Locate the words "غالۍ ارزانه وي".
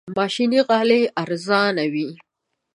0.69-2.09